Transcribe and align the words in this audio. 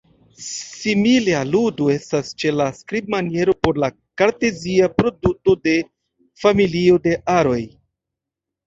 Simile 0.43 1.35
aludo 1.39 1.89
estas 1.97 2.31
ĉe 2.43 2.53
la 2.61 2.67
skribmaniero 2.79 3.57
por 3.67 3.81
la 3.85 3.91
kartezia 4.23 4.93
produto 4.99 5.57
de 5.69 5.79
familio 6.47 7.01
de 7.09 7.17
aroj. 7.41 7.63